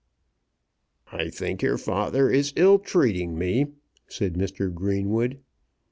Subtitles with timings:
[1.11, 3.67] "I think your father is ill treating me,"
[4.07, 4.73] said Mr.
[4.73, 5.41] Greenwood.